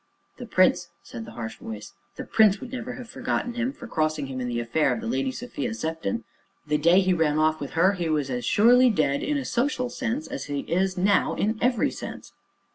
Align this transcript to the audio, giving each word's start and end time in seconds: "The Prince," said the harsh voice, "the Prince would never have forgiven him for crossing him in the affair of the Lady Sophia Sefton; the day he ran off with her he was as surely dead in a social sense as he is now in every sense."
"The 0.37 0.47
Prince," 0.47 0.89
said 1.03 1.25
the 1.25 1.33
harsh 1.37 1.57
voice, 1.57 1.93
"the 2.15 2.23
Prince 2.23 2.59
would 2.59 2.71
never 2.73 2.93
have 2.93 3.07
forgiven 3.07 3.53
him 3.53 3.71
for 3.71 3.85
crossing 3.85 4.25
him 4.25 4.41
in 4.41 4.47
the 4.47 4.59
affair 4.59 4.91
of 4.91 4.99
the 4.99 5.05
Lady 5.05 5.31
Sophia 5.31 5.75
Sefton; 5.75 6.23
the 6.65 6.79
day 6.79 7.01
he 7.01 7.13
ran 7.13 7.37
off 7.37 7.59
with 7.61 7.73
her 7.73 7.91
he 7.91 8.09
was 8.09 8.31
as 8.31 8.43
surely 8.43 8.89
dead 8.89 9.21
in 9.21 9.37
a 9.37 9.45
social 9.45 9.91
sense 9.91 10.25
as 10.25 10.45
he 10.45 10.61
is 10.61 10.97
now 10.97 11.35
in 11.35 11.55
every 11.61 11.91
sense." 11.91 12.33